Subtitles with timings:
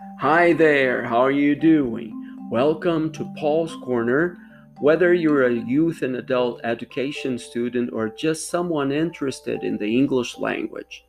[0.00, 2.48] Hi there, how are you doing?
[2.50, 4.38] Welcome to Paul's Corner.
[4.78, 10.38] Whether you're a youth and adult education student or just someone interested in the English
[10.38, 11.04] language,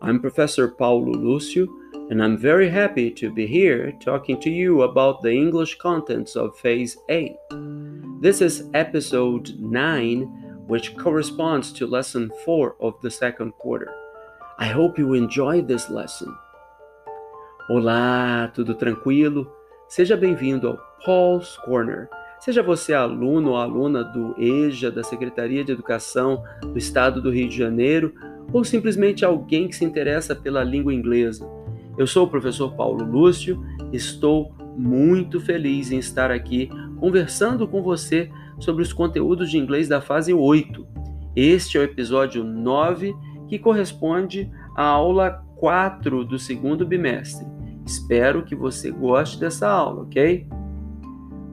[0.00, 1.66] I'm Professor Paulo Lúcio,
[2.10, 6.58] and I'm very happy to be here talking to you about the English contents of
[6.58, 7.32] Phase 8.
[8.20, 10.22] This is episode 9,
[10.66, 13.92] which corresponds to lesson 4 of the second quarter.
[14.58, 16.34] I hope you enjoy this lesson.
[17.68, 19.48] Olá, tudo tranquilo?
[19.88, 22.08] Seja bem-vindo ao Paul's Corner.
[22.40, 27.48] Seja você aluno ou aluna do EJA, da Secretaria de Educação do Estado do Rio
[27.48, 28.12] de Janeiro,
[28.52, 31.48] ou simplesmente alguém que se interessa pela língua inglesa.
[31.96, 38.30] Eu sou o professor Paulo Lúcio, estou muito feliz em estar aqui conversando com você
[38.58, 40.86] sobre os conteúdos de inglês da fase 8.
[41.36, 43.14] Este é o episódio 9,
[43.48, 47.46] que corresponde à aula 4 do segundo bimestre.
[47.90, 50.46] Espero que você goste dessa aula, ok?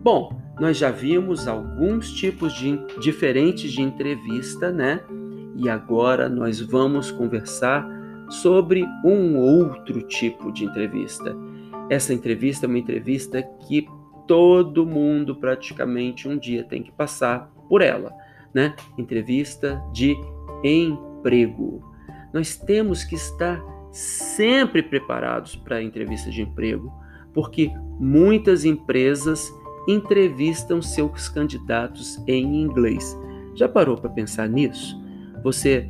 [0.04, 5.02] Bom, nós já vimos alguns tipos de, diferentes de entrevista, né?
[5.56, 7.90] E agora nós vamos conversar
[8.30, 11.36] sobre um outro tipo de entrevista.
[11.90, 13.88] Essa entrevista é uma entrevista que
[14.28, 18.14] todo mundo praticamente um dia tem que passar por ela,
[18.54, 18.76] né?
[18.96, 20.16] Entrevista de
[20.64, 21.82] emprego.
[22.32, 23.60] Nós temos que estar
[23.92, 26.92] sempre preparados para a entrevista de emprego,
[27.34, 29.52] porque muitas empresas
[29.88, 33.18] entrevistam seus candidatos em inglês.
[33.56, 35.02] Já parou para pensar nisso?
[35.44, 35.90] Você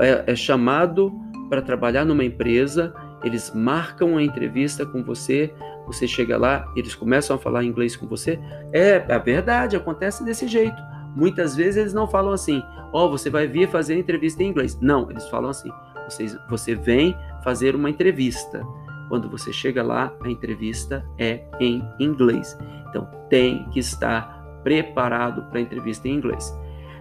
[0.00, 1.12] é, é chamado
[1.48, 5.52] para trabalhar numa empresa, eles marcam a entrevista com você,
[5.86, 8.38] você chega lá, eles começam a falar inglês com você.
[8.72, 10.76] É, é verdade, acontece desse jeito.
[11.16, 14.78] Muitas vezes eles não falam assim, ó, oh, você vai vir fazer entrevista em inglês.
[14.80, 15.70] Não, eles falam assim,
[16.10, 18.64] você, você vem fazer uma entrevista.
[19.08, 22.56] Quando você chega lá, a entrevista é em inglês.
[22.88, 26.52] Então, tem que estar preparado para a entrevista em inglês.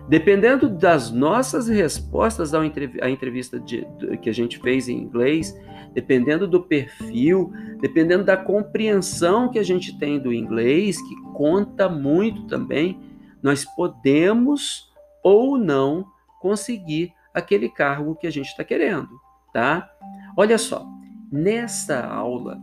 [0.07, 3.85] Dependendo das nossas respostas à entrevista de,
[4.21, 5.53] que a gente fez em inglês,
[5.93, 7.51] dependendo do perfil,
[7.81, 13.01] dependendo da compreensão que a gente tem do inglês, que conta muito também,
[13.43, 14.89] nós podemos
[15.21, 16.05] ou não
[16.39, 19.09] conseguir aquele cargo que a gente está querendo,
[19.53, 19.87] tá?
[20.35, 20.85] Olha só,
[21.31, 22.57] nessa aula,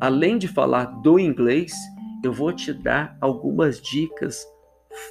[0.00, 1.72] além de falar do inglês,
[2.22, 4.46] eu vou te dar algumas dicas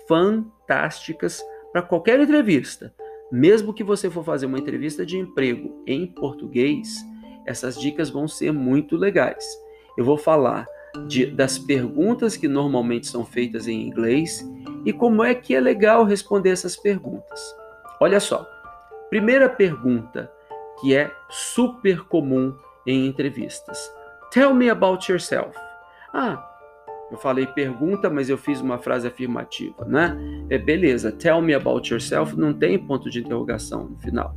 [0.08, 1.44] fantásticas
[1.74, 2.94] para qualquer entrevista.
[3.30, 6.96] Mesmo que você for fazer uma entrevista de emprego em português,
[7.46, 9.46] essas dicas vão ser muito legais.
[9.98, 10.66] Eu vou falar
[11.08, 14.50] de, das perguntas que normalmente são feitas em inglês
[14.86, 17.54] e como é que é legal responder essas perguntas.
[18.00, 18.48] Olha só,
[19.10, 20.32] primeira pergunta
[20.80, 22.56] que é super comum
[22.86, 23.92] em entrevistas.
[24.32, 25.58] Tell me about yourself.
[26.14, 26.46] Ah,
[27.12, 30.18] eu falei pergunta, mas eu fiz uma frase afirmativa, né?
[30.50, 34.36] É beleza, tell me about yourself não tem ponto de interrogação no final.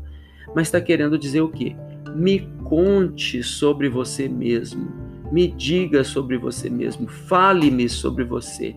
[0.54, 1.76] Mas está querendo dizer o quê?
[2.14, 4.90] Me conte sobre você mesmo.
[5.30, 7.08] Me diga sobre você mesmo.
[7.08, 8.76] Fale-me sobre você.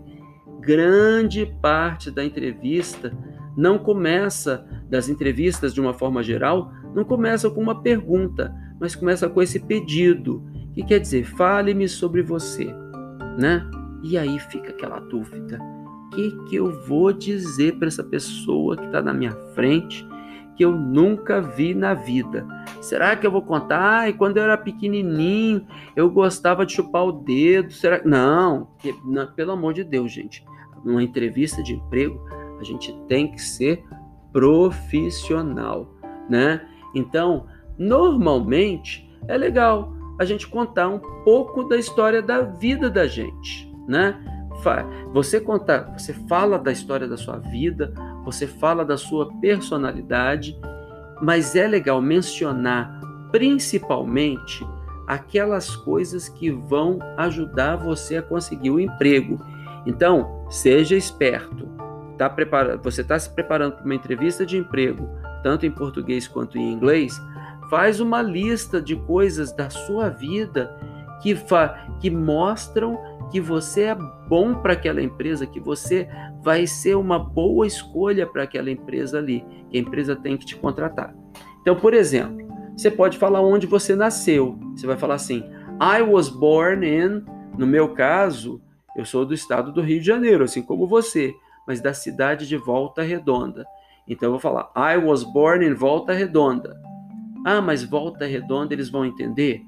[0.59, 3.11] Grande parte da entrevista
[3.55, 9.29] não começa, das entrevistas de uma forma geral, não começa com uma pergunta, mas começa
[9.29, 10.43] com esse pedido,
[10.73, 12.65] que quer dizer, fale-me sobre você,
[13.37, 13.65] né?
[14.03, 15.59] E aí fica aquela dúvida:
[16.07, 20.05] o que, que eu vou dizer para essa pessoa que está na minha frente
[20.55, 22.45] que eu nunca vi na vida?
[22.81, 24.09] Será que eu vou contar?
[24.09, 27.73] E quando eu era pequenininho, eu gostava de chupar o dedo.
[27.73, 28.01] Será?
[28.05, 30.45] Não, que, não, pelo amor de Deus, gente.
[30.83, 32.23] Numa entrevista de emprego,
[32.59, 33.83] a gente tem que ser
[34.31, 35.93] profissional,
[36.29, 36.67] né?
[36.93, 37.45] Então,
[37.77, 44.19] normalmente é legal a gente contar um pouco da história da vida da gente, né?
[45.13, 47.93] Você conta, você fala da história da sua vida,
[48.23, 50.57] você fala da sua personalidade,
[51.21, 52.99] mas é legal mencionar
[53.31, 54.65] principalmente
[55.07, 59.39] aquelas coisas que vão ajudar você a conseguir o emprego.
[59.85, 61.74] Então, seja esperto.
[62.17, 65.09] Tá preparado, você está se preparando para uma entrevista de emprego,
[65.43, 67.21] tanto em português quanto em inglês,
[67.69, 70.73] faz uma lista de coisas da sua vida
[71.21, 71.35] que,
[71.99, 72.97] que mostram
[73.31, 76.07] que você é bom para aquela empresa, que você
[76.41, 80.55] vai ser uma boa escolha para aquela empresa ali, que a empresa tem que te
[80.55, 81.13] contratar.
[81.61, 82.45] Então, por exemplo,
[82.77, 84.57] você pode falar onde você nasceu.
[84.75, 85.43] Você vai falar assim:
[85.81, 87.23] I was born in.
[87.57, 88.61] No meu caso,
[88.95, 91.33] eu sou do estado do Rio de Janeiro, assim como você,
[91.65, 93.65] mas da cidade de Volta Redonda.
[94.07, 96.79] Então eu vou falar: I was born in Volta Redonda.
[97.45, 99.61] Ah, mas Volta Redonda eles vão entender?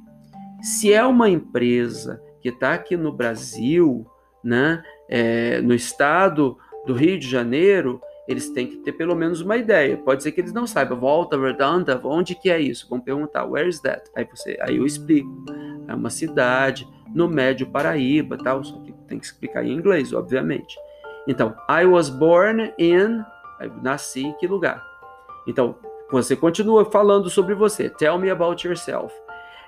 [0.61, 4.05] Se é uma empresa que está aqui no Brasil,
[4.43, 9.55] né, é, no estado do Rio de Janeiro, eles têm que ter pelo menos uma
[9.55, 9.97] ideia.
[9.97, 10.99] Pode ser que eles não saibam.
[10.99, 12.87] Volta Redonda, onde que é isso?
[12.89, 14.03] Vão perguntar, where is that?
[14.15, 15.29] Aí, você, aí eu explico.
[15.87, 18.63] É uma cidade no Médio Paraíba, tal.
[18.63, 20.75] Só que tem que explicar em inglês, obviamente.
[21.27, 23.23] Então, I was born in...
[23.81, 24.83] nasci em que lugar?
[25.45, 25.75] Então,
[26.09, 27.89] você continua falando sobre você.
[27.89, 29.13] Tell me about yourself.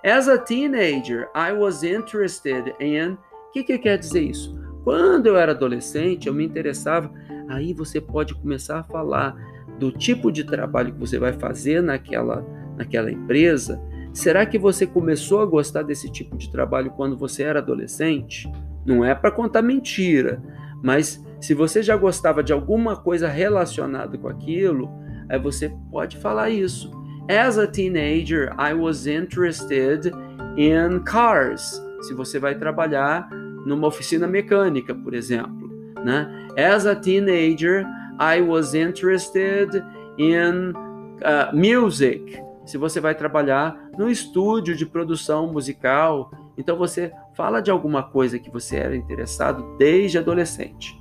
[0.04, 3.18] As a teenager, I was interested in...
[3.50, 4.58] O que, que quer dizer isso?
[4.84, 7.12] Quando eu era adolescente, eu me interessava.
[7.50, 9.36] Aí você pode começar a falar
[9.80, 12.46] do tipo de trabalho que você vai fazer naquela,
[12.78, 13.82] naquela empresa.
[14.14, 18.52] Será que você começou a gostar desse tipo de trabalho quando você era adolescente?
[18.86, 20.42] Não é para contar mentira,
[20.82, 24.90] mas se você já gostava de alguma coisa relacionada com aquilo,
[25.30, 26.92] aí você pode falar isso.
[27.30, 30.12] As a teenager, I was interested
[30.58, 31.82] in cars.
[32.02, 33.30] Se você vai trabalhar
[33.66, 35.70] numa oficina mecânica, por exemplo,
[36.04, 36.28] né?
[36.58, 37.86] As a teenager,
[38.20, 39.84] I was interested
[40.18, 42.42] in uh, music.
[42.66, 48.38] Se você vai trabalhar no estúdio de produção musical, então você fala de alguma coisa
[48.38, 50.99] que você era interessado desde adolescente.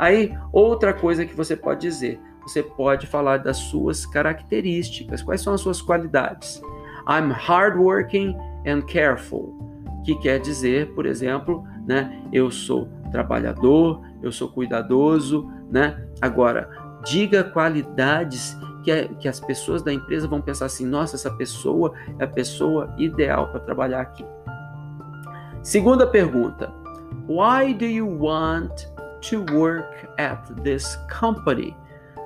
[0.00, 5.52] Aí, outra coisa que você pode dizer, você pode falar das suas características, quais são
[5.52, 6.62] as suas qualidades.
[7.06, 8.34] I'm hardworking
[8.66, 9.54] and careful,
[10.02, 16.02] que quer dizer, por exemplo, né, eu sou trabalhador, eu sou cuidadoso, né?
[16.22, 16.70] Agora,
[17.04, 22.24] diga qualidades que, que as pessoas da empresa vão pensar assim: nossa, essa pessoa é
[22.24, 24.24] a pessoa ideal para trabalhar aqui.
[25.62, 26.72] Segunda pergunta:
[27.28, 28.86] Why do you want
[29.20, 31.76] to work at this company?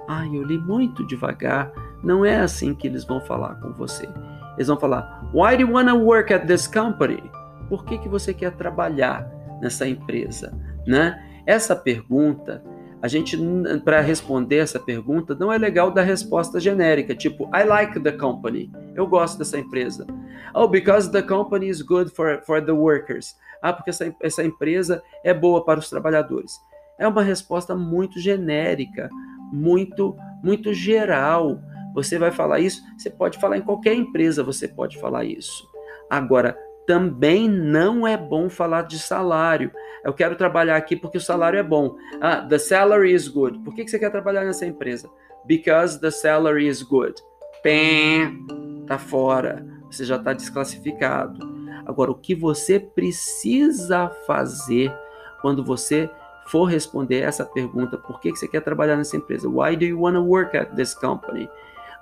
[0.08, 1.72] Ah, eu li muito devagar.
[2.02, 4.08] Não é assim que eles vão falar com você.
[4.56, 7.22] Eles vão falar: Why do you want to work at this company?
[7.68, 9.28] Por que, que você quer trabalhar
[9.60, 10.52] nessa empresa,
[10.86, 11.18] né?
[11.46, 12.62] Essa pergunta,
[13.02, 13.36] a gente
[13.84, 18.70] para responder essa pergunta não é legal dar resposta genérica, tipo I like the company,
[18.94, 20.06] eu gosto dessa empresa.
[20.54, 23.36] Oh, because the company is good for, for the workers.
[23.60, 26.60] Ah, porque essa, essa empresa é boa para os trabalhadores.
[26.98, 29.08] É uma resposta muito genérica,
[29.52, 31.58] muito muito geral.
[31.94, 35.66] Você vai falar isso, você pode falar em qualquer empresa, você pode falar isso.
[36.10, 36.56] Agora,
[36.86, 39.72] também não é bom falar de salário.
[40.04, 41.96] Eu quero trabalhar aqui porque o salário é bom.
[42.20, 43.58] Ah, the salary is good.
[43.60, 45.08] Por que você quer trabalhar nessa empresa?
[45.46, 47.14] Because the salary is good.
[47.62, 48.44] Pém,
[48.86, 49.64] tá fora.
[49.90, 51.54] Você já está desclassificado.
[51.86, 54.92] Agora, o que você precisa fazer
[55.40, 56.10] quando você
[56.46, 59.48] for responder essa pergunta, por que você quer trabalhar nessa empresa?
[59.48, 61.48] Why do you want to work at this company?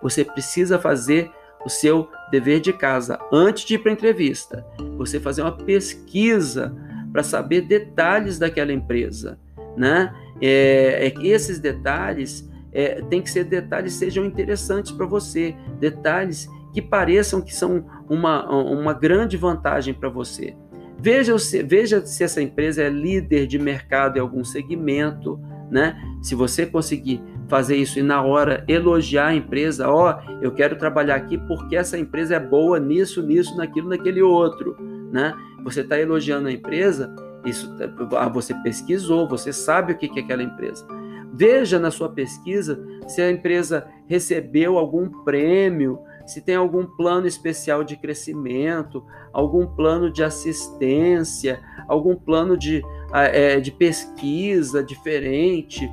[0.03, 1.31] Você precisa fazer
[1.65, 4.67] o seu dever de casa antes de ir para a entrevista.
[4.97, 6.75] Você fazer uma pesquisa
[7.13, 9.39] para saber detalhes daquela empresa,
[9.77, 10.15] né?
[10.41, 16.49] É, é esses detalhes é, tem que ser detalhes que sejam interessantes para você, detalhes
[16.73, 20.57] que pareçam que são uma, uma grande vantagem para você.
[21.03, 25.37] Veja se, veja se essa empresa é líder de mercado em algum segmento,
[25.69, 26.01] né?
[26.23, 30.77] Se você conseguir fazer isso e na hora elogiar a empresa, ó, oh, eu quero
[30.77, 34.77] trabalhar aqui porque essa empresa é boa nisso, nisso, naquilo, naquele outro,
[35.13, 35.35] né?
[35.65, 37.13] Você está elogiando a empresa,
[37.45, 37.69] isso
[38.17, 40.87] ah, você pesquisou, você sabe o que é aquela empresa.
[41.35, 47.85] Veja na sua pesquisa se a empresa recebeu algum prêmio, se tem algum plano especial
[47.85, 55.91] de crescimento, algum plano de assistência, algum plano de, é, de pesquisa diferente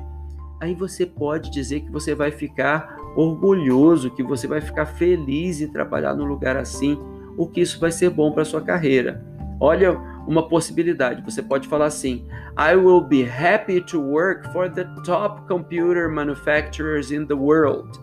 [0.60, 5.68] aí você pode dizer que você vai ficar orgulhoso, que você vai ficar feliz em
[5.68, 6.98] trabalhar num lugar assim,
[7.36, 9.24] o que isso vai ser bom para sua carreira.
[9.58, 14.84] Olha uma possibilidade, você pode falar assim: I will be happy to work for the
[15.04, 17.98] top computer manufacturers in the world.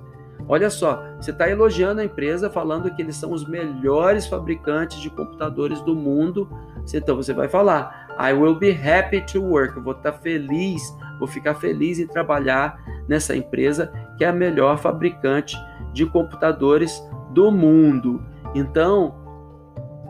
[0.47, 5.09] Olha só, você está elogiando a empresa, falando que eles são os melhores fabricantes de
[5.09, 6.49] computadores do mundo.
[6.93, 9.75] Então você vai falar: I will be happy to work.
[9.75, 10.81] Eu vou estar tá feliz
[11.19, 15.57] vou ficar feliz em trabalhar nessa empresa que é a melhor fabricante
[15.93, 17.01] de computadores
[17.31, 18.23] do mundo.
[18.53, 19.15] Então,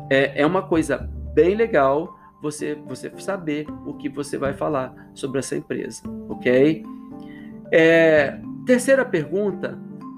[0.10, 5.39] é, é uma coisa bem legal você, você saber o que você vai falar sobre
[5.39, 6.84] essa empresa, ok?
[7.72, 9.77] É, terceira pergunta: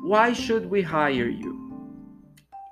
[0.09, 1.55] Why should we hire you?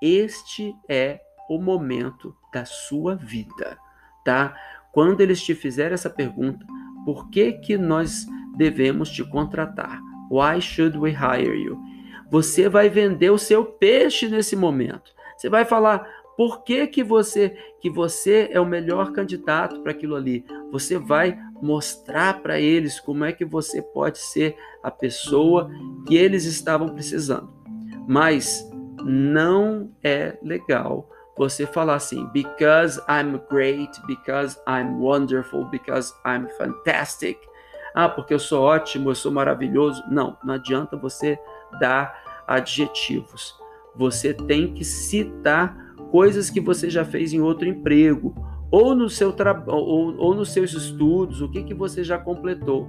[0.01, 3.77] Este é o momento da sua vida,
[4.25, 4.55] tá?
[4.91, 6.65] Quando eles te fizerem essa pergunta,
[7.05, 8.25] por que, que nós
[8.55, 10.01] devemos te contratar?
[10.31, 11.79] Why should we hire you?
[12.31, 15.13] Você vai vender o seu peixe nesse momento.
[15.37, 20.15] Você vai falar Por que, que você que você é o melhor candidato para aquilo
[20.15, 20.45] ali?
[20.71, 25.69] Você vai mostrar para eles como é que você pode ser a pessoa
[26.05, 27.51] que eles estavam precisando.
[28.07, 28.67] Mas
[29.03, 37.37] não é legal você falar assim, because I'm great, because I'm wonderful, because I'm fantastic.
[37.93, 40.03] Ah, porque eu sou ótimo, eu sou maravilhoso.
[40.09, 41.39] Não, não adianta você
[41.79, 43.55] dar adjetivos.
[43.95, 45.75] Você tem que citar
[46.11, 48.35] coisas que você já fez em outro emprego,
[48.69, 49.33] ou no seu
[49.67, 52.87] ou, ou nos seus estudos, o que, que você já completou.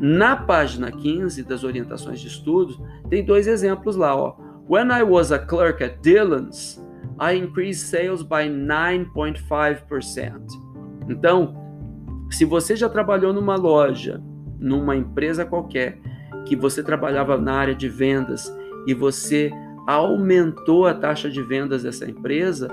[0.00, 4.36] Na página 15 das orientações de estudos, tem dois exemplos lá, ó.
[4.68, 6.82] When I was a clerk at Dillon's,
[7.20, 10.40] I increased sales by 9.5%.
[11.08, 11.54] Então,
[12.30, 14.22] se você já trabalhou numa loja,
[14.58, 16.00] numa empresa qualquer,
[16.46, 18.52] que você trabalhava na área de vendas
[18.86, 19.52] e você
[19.86, 22.68] aumentou a taxa de vendas dessa empresa,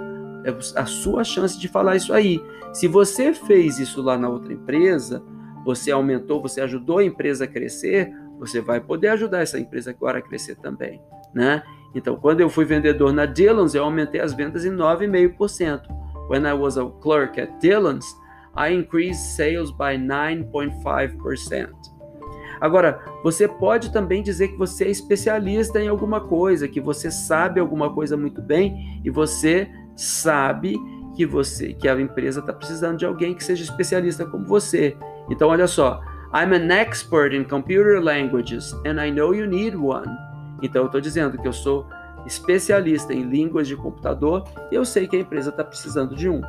[0.45, 2.41] é a sua chance de falar isso aí.
[2.73, 5.23] Se você fez isso lá na outra empresa,
[5.65, 10.19] você aumentou, você ajudou a empresa a crescer, você vai poder ajudar essa empresa agora
[10.19, 11.01] a crescer também,
[11.33, 11.61] né?
[11.93, 15.81] Então, quando eu fui vendedor na Dillons, eu aumentei as vendas em 9,5%.
[16.29, 18.05] When I was a clerk at Dillons,
[18.55, 21.69] I increased sales by 9.5%.
[22.61, 27.59] Agora, você pode também dizer que você é especialista em alguma coisa, que você sabe
[27.59, 29.69] alguma coisa muito bem e você
[29.99, 30.75] sabe
[31.15, 34.95] que você, que a empresa está precisando de alguém que seja especialista como você.
[35.29, 36.01] Então, olha só,
[36.33, 40.07] I'm an expert in computer languages and I know you need one.
[40.61, 41.85] Então, eu estou dizendo que eu sou
[42.25, 46.41] especialista em línguas de computador e eu sei que a empresa está precisando de um.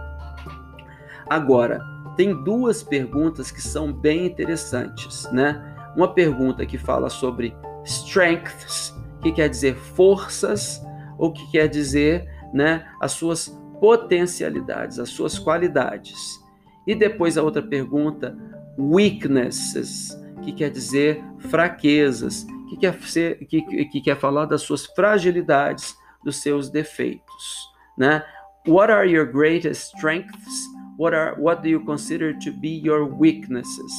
[1.29, 1.81] Agora,
[2.17, 5.71] tem duas perguntas que são bem interessantes, né?
[5.97, 7.55] uma pergunta que fala sobre
[7.85, 10.81] strengths, que quer dizer forças,
[11.19, 13.49] ou que quer dizer né, as suas
[13.81, 16.39] potencialidades, as suas qualidades.
[16.87, 18.37] E depois a outra pergunta,
[18.79, 25.95] weaknesses, que quer dizer fraquezas, que quer, ser, que, que quer falar das suas fragilidades,
[26.23, 27.71] dos seus defeitos.
[27.97, 28.25] Né?
[28.67, 30.69] What are your greatest strengths?
[30.99, 33.93] What, are, what do you consider to be your weaknesses?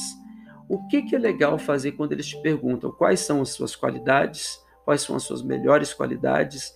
[0.68, 4.58] O que, que é legal fazer quando eles te perguntam quais são as suas qualidades,
[4.84, 6.74] quais são as suas melhores qualidades,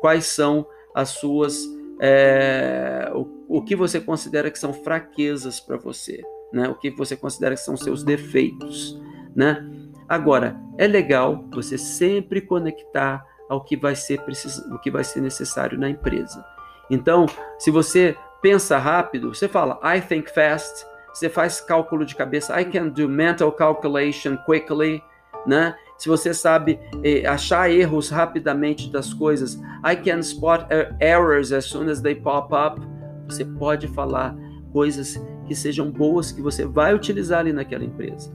[0.00, 1.62] quais são as suas.
[2.00, 6.22] É, o, o que você considera que são fraquezas para você,
[6.52, 6.68] né?
[6.68, 8.98] o que você considera que são seus defeitos.
[9.34, 9.64] Né?
[10.08, 15.20] Agora, é legal você sempre conectar ao que vai ser preciso, o que vai ser
[15.20, 16.44] necessário na empresa.
[16.90, 17.26] Então,
[17.58, 22.64] se você pensa rápido, você fala I think fast, você faz cálculo de cabeça, I
[22.64, 25.02] can do mental calculation quickly,
[25.46, 25.76] né?
[25.98, 31.64] Se você sabe eh, achar erros rapidamente das coisas, I can spot er, errors as
[31.64, 32.80] soon as they pop up.
[33.28, 34.36] Você pode falar
[34.72, 38.34] coisas que sejam boas que você vai utilizar ali naquela empresa.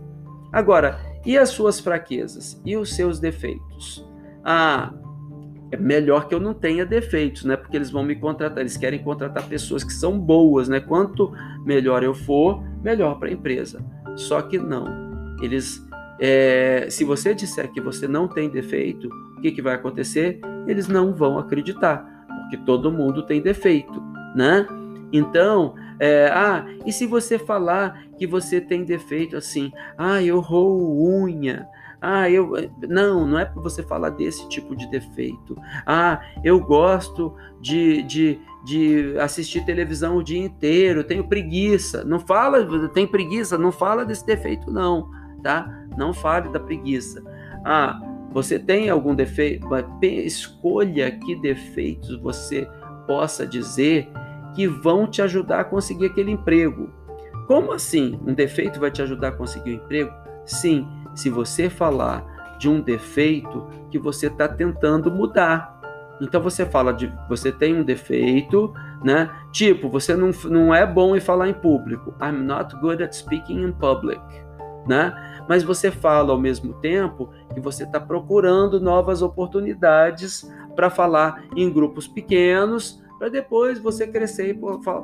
[0.52, 2.60] Agora, e as suas fraquezas?
[2.66, 4.06] E os seus defeitos?
[4.44, 4.94] Ah,
[5.72, 7.56] é melhor que eu não tenha defeitos, né?
[7.56, 10.80] Porque eles vão me contratar, eles querem contratar pessoas que são boas, né?
[10.80, 11.32] Quanto
[11.66, 13.84] melhor eu for, melhor para a empresa.
[14.16, 15.36] Só que não.
[15.42, 15.88] Eles,
[16.22, 20.40] é, se você disser que você não tem defeito, o que, que vai acontecer?
[20.68, 24.00] Eles não vão acreditar, porque todo mundo tem defeito,
[24.36, 24.68] né?
[25.12, 31.04] Então, é, ah, e se você falar que você tem defeito assim, ah, eu roo
[31.24, 31.68] unha,
[32.02, 32.54] ah, eu.
[32.90, 35.56] Não, não é para você falar desse tipo de defeito.
[35.86, 42.04] Ah, eu gosto de, de, de assistir televisão o dia inteiro, tenho preguiça.
[42.04, 45.10] Não fala, tem preguiça, não fala desse defeito, não,
[45.42, 45.70] tá?
[45.98, 47.24] Não fale da preguiça.
[47.66, 48.00] Ah,
[48.32, 49.68] você tem algum defeito?
[50.02, 52.68] Escolha que defeitos você
[53.06, 54.10] possa dizer
[54.56, 56.90] que vão te ajudar a conseguir aquele emprego.
[57.48, 58.20] Como assim?
[58.26, 60.12] Um defeito vai te ajudar a conseguir o um emprego?
[60.46, 65.80] Sim se você falar de um defeito que você está tentando mudar.
[66.22, 69.30] Então você fala de você tem um defeito, né?
[69.52, 72.14] Tipo, você não, não é bom em falar em público.
[72.22, 74.22] I'm not good at speaking in public,
[74.88, 75.14] né?
[75.48, 81.72] Mas você fala ao mesmo tempo que você está procurando novas oportunidades para falar em
[81.72, 84.54] grupos pequenos, para depois você crescer e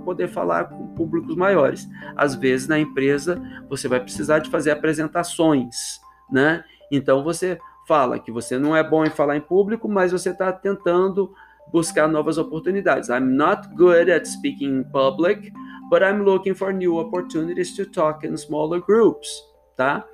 [0.04, 1.88] poder falar com públicos maiores.
[2.16, 6.00] Às vezes na empresa você vai precisar de fazer apresentações,
[6.32, 6.64] né?
[6.92, 10.52] Então você fala que você não é bom em falar em público, mas você está
[10.52, 11.32] tentando
[11.72, 13.10] buscar novas oportunidades.
[13.10, 15.52] I'm not good at speaking in public,
[15.90, 19.30] but I'm looking for new opportunities to talk in smaller groups,
[19.78, 20.06] tá?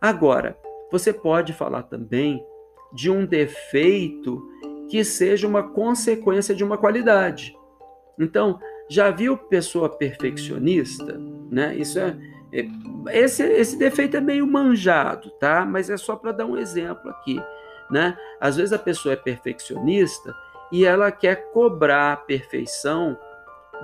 [0.00, 0.56] Agora,
[0.92, 2.44] você pode falar também
[2.92, 4.46] de um defeito
[4.88, 7.56] que seja uma consequência de uma qualidade.
[8.18, 11.16] Então, já viu pessoa perfeccionista?
[11.50, 11.76] Né?
[11.76, 12.16] Isso é,
[12.52, 12.66] é
[13.12, 15.64] esse, esse defeito é meio manjado, tá?
[15.64, 17.40] Mas é só para dar um exemplo aqui,
[17.90, 18.16] né?
[18.40, 20.34] Às vezes a pessoa é perfeccionista
[20.72, 23.16] e ela quer cobrar a perfeição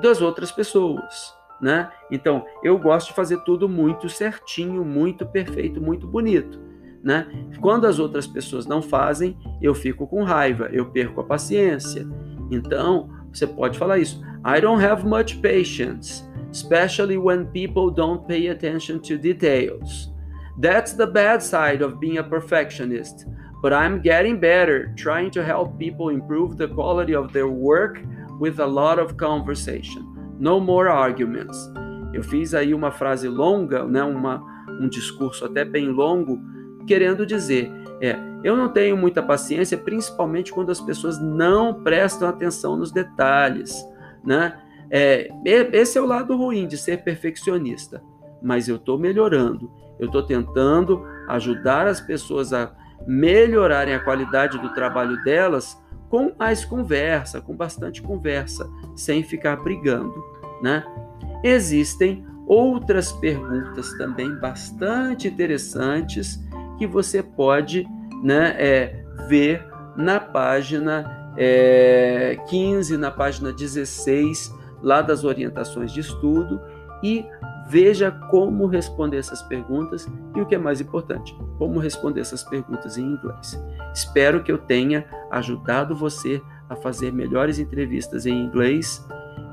[0.02, 1.90] das outras pessoas, né?
[2.10, 6.60] Então, eu gosto de fazer tudo muito certinho, muito perfeito, muito bonito,
[7.02, 7.26] né?
[7.60, 12.06] Quando as outras pessoas não fazem, eu fico com raiva, eu perco a paciência.
[12.50, 14.22] Então, você pode falar isso.
[14.44, 20.12] I don't have much patience, especially when people don't pay attention to details.
[20.60, 23.26] That's the bad side of being a perfectionist.
[23.62, 27.98] But I'm getting better, trying to help people improve the quality of their work
[28.38, 30.05] with a lot of conversation.
[30.38, 31.70] No more arguments.
[32.12, 34.42] Eu fiz aí uma frase longa, né, uma,
[34.80, 36.40] um discurso até bem longo,
[36.86, 42.76] querendo dizer, é, eu não tenho muita paciência, principalmente quando as pessoas não prestam atenção
[42.76, 43.84] nos detalhes,
[44.24, 44.58] né?
[44.88, 48.02] É, esse é o lado ruim de ser perfeccionista,
[48.40, 52.72] mas eu estou melhorando, eu estou tentando ajudar as pessoas a
[53.06, 55.76] melhorarem a qualidade do trabalho delas
[56.08, 60.14] com mais conversa, com bastante conversa, sem ficar brigando,
[60.62, 60.84] né?
[61.42, 66.40] Existem outras perguntas também bastante interessantes
[66.78, 67.86] que você pode
[68.22, 76.60] né, é, ver na página é, 15, na página 16, lá das orientações de estudo,
[77.06, 77.24] e
[77.68, 82.98] veja como responder essas perguntas e o que é mais importante, como responder essas perguntas
[82.98, 83.62] em inglês.
[83.94, 89.06] Espero que eu tenha ajudado você a fazer melhores entrevistas em inglês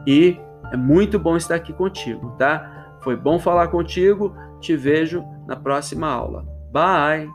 [0.08, 0.40] e
[0.72, 2.98] é muito bom estar aqui contigo, tá?
[3.02, 4.36] Foi bom falar contigo.
[4.60, 6.44] Te vejo na próxima aula.
[6.72, 7.30] Bye!